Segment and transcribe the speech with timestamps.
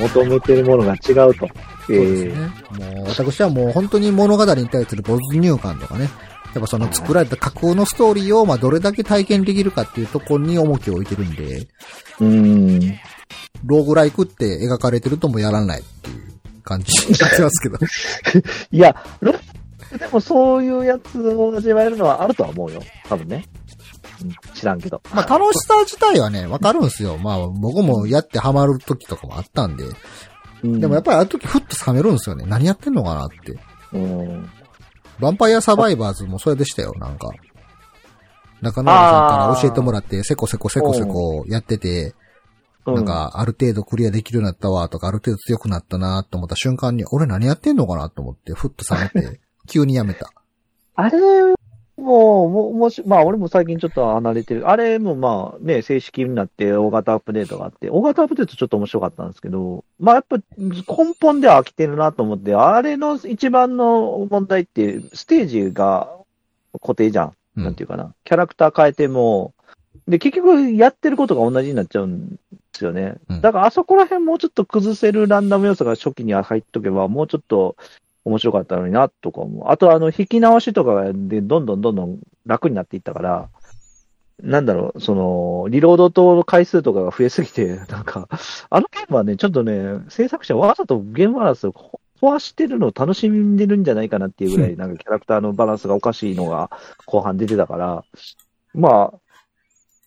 [0.00, 1.48] 求めてるものが違うと。
[1.86, 2.34] そうですね。
[2.94, 6.08] もう、私はもう本当に物語に対する没入感とかね、
[6.54, 11.68] やっぱその作られた架空のストーリーを、まあ、どれだけ体験できるかっていうところに重きを置いてるんで、
[12.20, 12.80] うん。
[13.64, 17.78] ローグライクって描かれてるともやらないっていう感じになってますけど。
[18.72, 19.34] いや、ロ
[19.98, 22.82] でもそういうやつを味わえるのはあるとは思うよ。
[23.08, 23.44] 多分ね。
[24.26, 25.00] うん知らんけど。
[25.14, 27.18] まあ、楽しさ自体はね、わかるんですよ。
[27.18, 29.84] まあ、僕もやってハマる時とかもあったんで。
[30.62, 32.44] うんでもやっぱりあの時ふっと冷めるんですよね。
[32.46, 33.58] 何やってんのかなって。
[33.92, 34.42] うん。
[34.42, 37.30] ヴァンパイアサバイバーズもそれでしたよ、なんか。
[38.62, 42.14] 中野原さんから教えてもらって、せこせこせこせこやってて、
[42.86, 50.30] なんか、ある程度クリアできるようになったわ、とか、ある程度強くなったな、と思った瞬間に、俺何やってんのかなと思って、ふっと冷めて、 急にやめた。
[50.94, 51.18] あれ
[52.48, 54.68] も、も、もし、まあ俺も最近ちょっと離れてる。
[54.68, 66.10] あれもまあね、正式になって大型アップデートがあって、大型アップデートちょっと面白かったんですけど、まあやっぱ根本では飽きてるなと思って、あれの一番の問題って、ステージが
[66.80, 67.26] 固定じゃん。
[67.26, 68.14] うんなんていうかな。
[68.24, 69.54] キャラクター変えても、
[70.06, 72.38] で、結局やってることが同じになっちゃうんで
[72.74, 73.16] すよね。
[73.28, 77.76] うんだからあそこら辺もうちょっと崩せるランダム要素が初期には入っとけば、もうちょっと
[78.24, 79.70] 面白かったのにな、とか思う。
[79.70, 83.48] あとあの、引き直しとかでどんどんどんどん楽になっていったから、
[84.42, 88.28] なんだろう、その、リロードと回数とかが増えすぎて、 なんか、
[88.70, 91.74] あのゲームはね、ちょっとね、制作者わざとゲームバランスを
[92.20, 96.70] 壊してるのを楽しんでるんじゃないかなっていうぐらい、 なんかキャラクターのバランスがおかしいのが
[97.06, 98.04] 後半出てたから、
[98.74, 99.18] まあ、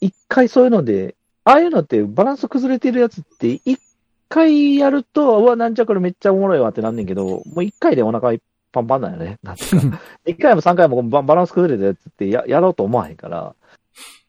[0.00, 3.80] 一回そういうので、ああいうのってバランス崩れてるやつって、一
[4.28, 8.32] 回やると、うわ、なんじゃこれめっちゃおもろいわってなんねんけど、もう一回でお腹
[8.72, 9.38] パンパンなんよね。
[9.42, 13.54] なんていうか一回も三回もババランス崩れたやつってややろうと思わへんから、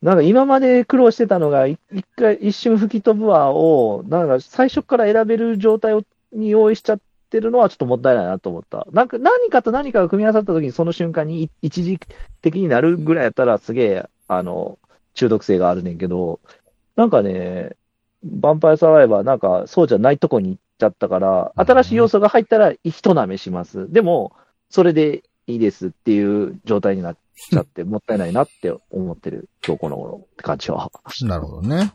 [0.00, 1.78] なんか今まで苦労してたのが、一
[2.16, 7.00] 回一瞬吹き飛ぶわを、なんか最初から選べる状態をに用意しちゃっ
[7.30, 8.86] てるのはちょっともったいないなと思った。
[8.92, 11.98] なんか何かと何かが組み合わさった時にその瞬間に一時
[12.42, 14.78] 的になるぐらいやったらすげえ、あの、
[15.14, 16.38] 中毒性があるねんけど、
[16.96, 17.76] なんかね、
[18.24, 23.90] ヴァンパイアサバイバーなんかそうじゃないとこに行っちゃったから、うん新しい要素が入ったら一舐めします。
[23.92, 24.32] でも、
[24.70, 27.16] それでいいですっていう状態になっ
[27.50, 30.90] ちゃって、もったいないなって思ってる今日この頃って感じは。
[31.22, 31.92] なるほどね。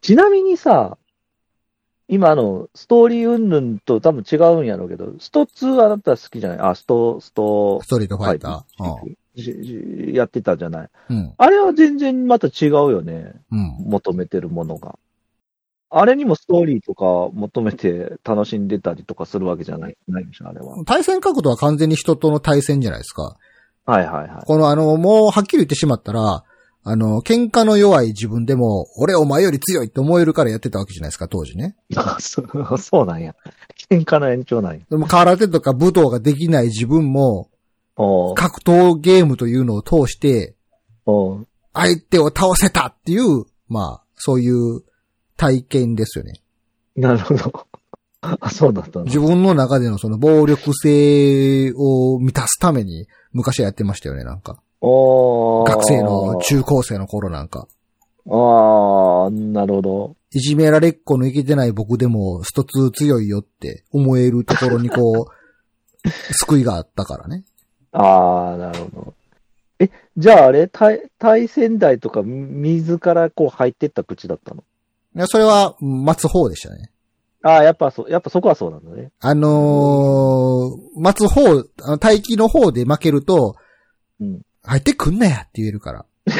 [0.00, 0.98] ちなみにさ、
[2.08, 6.58] 今あの、ストーリー云々と多分違うんやろうけど、スト2あなた好きじゃない？
[6.58, 10.14] あ、スト、ストストリートファイター。
[10.14, 11.34] やってたじゃないうん。
[11.38, 13.32] あれは全然また違うよね。
[13.50, 13.76] うん。
[13.88, 14.98] 求めてるものが。
[15.94, 17.04] あれにもストーリーとか
[17.34, 20.82] 求めて楽しんでたりとかするわけじゃない、ないでしょ、あれは。
[20.86, 23.36] 対戦角度は完全に人との対戦じゃないですか。
[23.84, 24.44] はいはいはい。
[24.46, 26.44] このあの、もうはっきり言ってしまったら、
[26.84, 31.76] あの、喧嘩の弱い自分でも、俺お前より強いって思えるからやってたわけじゃないですか、当時ね。
[31.94, 33.34] あそうそうなんや。
[33.90, 34.80] 喧嘩の延長なんや。
[34.90, 37.50] でも空手とか武道ができない自分も、
[38.34, 40.54] 格闘ゲームというのを通して、
[41.74, 44.82] 相手を倒せたっていう、まあ、そういう
[45.42, 46.34] 体験ですよね。
[46.94, 47.66] なるほど。
[48.22, 49.00] あ、そうだった。
[49.00, 54.62] 自分の中でのその暴力性を満たすために昔はやってましたよね、なんか。
[54.80, 57.66] 学生の中高生の頃なんか。
[58.30, 60.16] ああ、なるほど。
[60.30, 67.42] いじめられっ子のいけてない僕でも一つ強いよって思えるところにこう、 救いがあったからね。
[67.90, 69.14] ああ、なるほど。
[69.80, 74.62] え、じゃああれ対、対戦台とか水からこう入ってった口だったの？
[75.26, 76.90] それは待つ方でしたね。
[77.42, 79.10] ああ、やっぱそう、やっぱそこはそうなんだね。
[79.20, 81.64] あのー、待つ方、
[82.00, 83.56] 待機の方で負けると、
[84.20, 86.06] うん入ってくんなやって言えるから。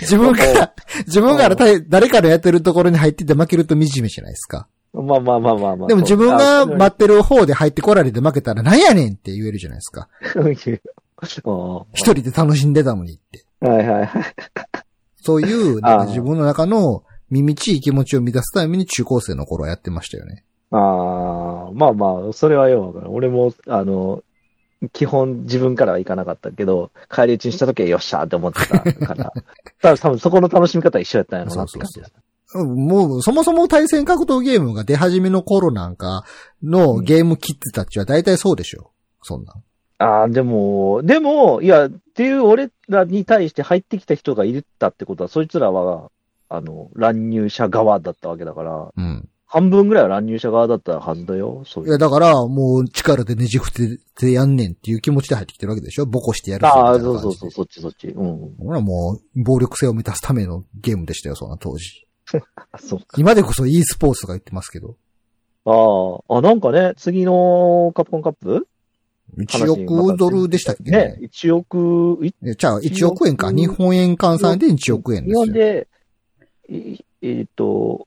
[0.00, 0.74] 自分から、
[1.06, 4.66] 自分から対誰かのやってるところに入ってて負けると惨めじゃないですか。
[4.92, 5.88] まあまあまあまあまあ。
[5.88, 10.08] でも自分があ待ってる方で入ってこられて負けたらなんやねんって言えるじゃないですか。
[10.32, 13.44] そ一人で楽しんでたのにって。
[13.62, 14.24] うはいはいはい。
[15.24, 20.44] そういう、自分の中の耳ちい気持ちを満たすために中高生の頃はやってましたよね。
[20.70, 23.10] ああ、まあまあ、それはようわかる。
[23.10, 24.22] 俺も、あの、
[24.92, 29.32] 基本自分からは行かなかったけど、帰り討ちにした時はよっしゃーって思ってたから、
[29.80, 32.12] 多分多分そこの楽しみ方は一緒やったんやろうなって感じです。
[32.56, 36.24] うんもう、そもそも対戦格闘ゲームが出始めの頃なんか
[36.62, 38.90] のゲームキッズたちは大体そうでしょ。
[39.22, 39.62] そんなん。
[40.04, 46.10] ああ、でも、でも、いや、っていう俺らに対して入ってきた人がいたってことは、そいつらは、
[46.50, 49.28] あの、乱入者側だったわけだから、うん。
[49.46, 51.88] 半分ぐらいは乱入者側だったはずだよ、そういう。
[51.90, 58.08] いや、だから、もう力でねじ伏せてやんねんっていう気持ちで入ってきてるわけでしょボコしてやるぞああ、みたいな感じでそうそうそう、そっちそっち。
[58.08, 58.56] うん。
[58.58, 62.06] ほらもう、暴力性を満たすためのゲームでしたよ、そんな当時。
[62.72, 63.06] あ、 そうか。
[63.16, 64.96] 今でこそ e スポーツとか言ってますけど。
[65.64, 68.68] ああ、あ、なんかね、次のカプコンカップ？
[69.36, 70.90] 1億ドルでしたっけ？
[70.90, 73.50] ね、1億、じゃあ1億円か。
[73.52, 75.54] 日本円換算で1億円で日本すよ。
[75.54, 75.88] で、
[76.68, 78.06] いえっ、と、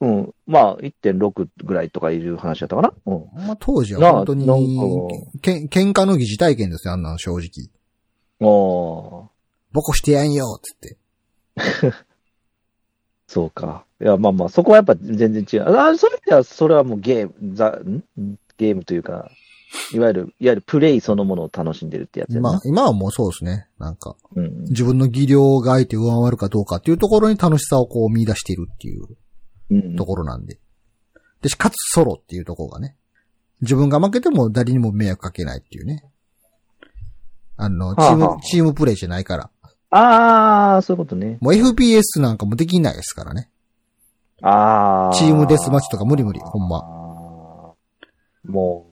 [0.00, 2.92] うん、まあ、1.6ぐらいとかいう話だったかな？
[3.06, 3.46] うん。
[3.46, 4.46] まあ、当時は本当に
[5.40, 7.70] けん喧嘩の疑似体験ですよ、あんなの正直。
[8.40, 9.28] ああ、
[9.72, 10.96] ボコしてやんよつって。
[13.28, 13.84] そうか。
[14.00, 15.78] いや、まあまあ、そこはやっぱ全然違う。
[15.78, 18.02] あそういう意味では、それはもうゲーム、ザ、ん？
[18.58, 19.30] ゲームというか、
[19.92, 22.52] いわゆる、いわゆるプレイそのものを楽しんでるってやつやな。
[22.52, 23.68] まあ、今はもうそうですね。
[23.78, 24.64] なんか、うん。
[24.64, 29.04] 自分の技量が相手を上回るかどうかっていうところに楽しさをこう見出しているっていう
[29.70, 30.58] うんところなんで。
[31.40, 32.96] で、かつソロっていうところがね。
[33.62, 36.04] 自分が負けても誰にも迷惑かけないっていうね。
[37.56, 39.50] あの、チーム、はあはあチームプレイじゃないから。
[39.90, 41.38] ああ、そういうことね。
[41.40, 43.50] もう FPS なんかもできないですからね。
[44.40, 45.14] ああ。
[45.14, 47.74] チームデスマッチとか無理無理ほんまま。
[48.44, 48.91] もう、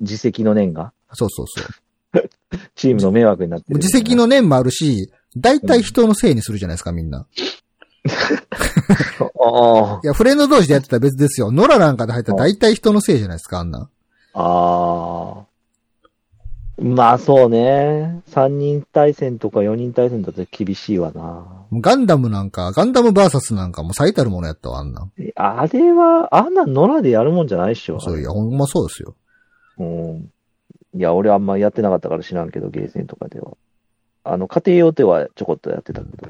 [0.00, 2.30] 自責の念が、そうそうそう。
[2.74, 3.76] チームの迷惑になってる。
[3.76, 7.26] 自責の念もあるし、大体人のせいにするじゃないですか、みんな。
[8.06, 11.50] あいや、フレンド同士でやってたら別ですよ。
[11.50, 13.88] ノラなんかで入ったら大体人のせいじゃないですか、あんな。
[14.34, 14.42] あ。
[14.42, 15.44] ああ。
[16.76, 18.20] まあそうね。
[18.30, 21.46] 3人対戦とか4人対戦だと厳しいわな。
[21.72, 25.08] ガンダムなんか、ガンダムバーサスなんかも最たるものやったわ、あんな。
[25.36, 28.00] あれは、あんな野良でやるもんじゃないっしょ。
[28.00, 29.14] そういや、ほんまそうですよ。
[29.78, 30.30] うん。
[30.94, 33.56] いや、俺あんまやってなかったから知らんけど、ゲーセンとかでは。
[34.22, 36.28] あの、家庭用ではちょこっとやってたけど。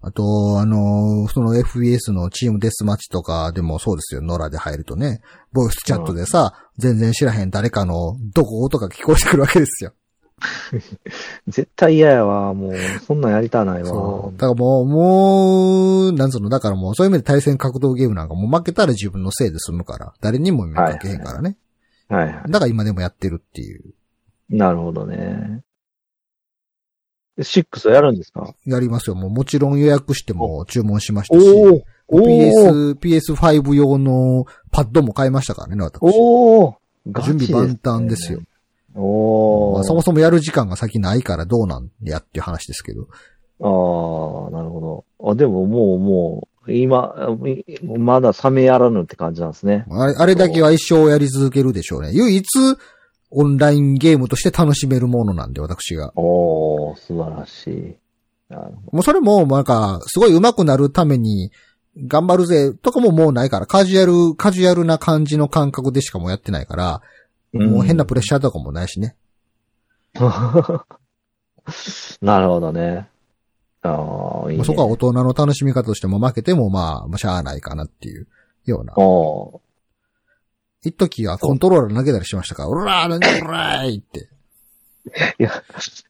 [0.00, 4.22] あと、あのーその FES のチームデスマッチとかでもそうですよ。
[4.22, 5.20] ノラで入るとね。
[5.52, 9.92] ボイスチャットでさ、全然知らへん誰かのどこ音が聞こえてくるわけですよ。
[11.48, 12.54] 絶対嫌やわ。
[12.54, 12.74] もう、
[13.04, 13.88] そんなんやりたないわ。
[13.88, 14.38] そう。
[14.38, 21.56] だからもう、もう、なんつうの、だからもう、そういう意味で対戦格闘ゲームなんかもう負けたら自分のせいで済むから、誰にも迷惑かけへんからね。
[22.08, 23.82] はいはだから今でもやってるっていう。
[24.50, 24.56] い。
[24.56, 25.62] なるほどね。
[27.38, 28.54] 6はやるんですか？
[28.64, 29.16] やりますよ。
[29.16, 31.84] もうもちろん予約しても注文しましたし。
[32.10, 36.00] PS、PS5 用のパッドも買いましたからね、私。
[36.02, 38.40] おお準備万端ですよ。。
[38.94, 43.02] おお、まあ、そもそもやる時間が先ないからどうなんやっていう話ですけど。
[43.60, 45.30] ああ、なるほど。
[45.30, 47.14] あ、でももう、もう、今、
[47.66, 49.86] いまだ冷めやらぬって感じなんですね。
[49.90, 52.10] あれあれだけは一生やり続けるでしょうね。
[52.12, 52.44] 唯一、
[53.30, 56.12] オンラインゲームとして楽しめるものなんで、私が。
[56.16, 57.96] おお素晴らしい。
[58.90, 61.52] もうそれも、なんか、すごい上手くなるために、
[62.06, 67.02] 頑張るぜ、とかももうないから、カジュアル、カジュアルな感じの感覚でしかもうやってないから、
[67.52, 69.16] もう変なプレッシャーとかもないしね。
[72.22, 73.08] なるほどね。
[73.90, 74.58] ああ、いい、ね。
[74.58, 78.26] まあそこは大人の楽しみ方としても負けても、まあ、まあしゃあないかなっていう
[78.64, 78.94] ような。
[78.96, 79.60] お
[80.82, 84.28] 一時はコントローラー投げたりしましたから、おらー、なんでおらーいって。
[85.38, 85.50] いや、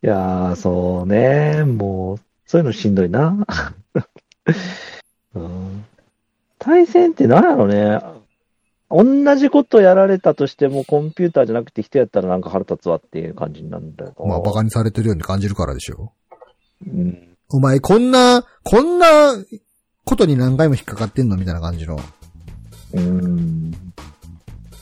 [0.03, 1.65] いやー、そうね。
[1.65, 3.47] もう、そういうのしんどいな。
[5.35, 5.85] うん、
[6.59, 8.01] 対戦って何やろね。
[8.91, 14.27] 同じことやられたとしても、コンピューターじゃなくて人やったらなんか腹立つわっていう感じになるんだよな。
[14.27, 16.13] まあ、馬鹿にされてるように感じるからでしょ。
[16.87, 17.28] うん。
[17.51, 19.07] お前、こんな、こんな
[20.05, 21.99] ことに何回も引っかかってんのみたいな感じの。
[22.93, 23.73] うん。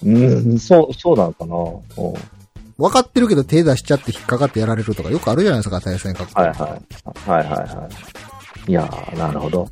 [0.04, 1.56] うん、そう、そうなのかな。
[2.04, 2.14] うん
[2.78, 6.40] 分かってるけど手出しちゃって引っかかってやられるとかよくあるじゃないですか、対戦格闘。
[6.42, 7.30] はいはい。
[7.30, 7.88] はいはいは
[8.68, 8.70] い。
[8.70, 9.68] いやー、なるほど。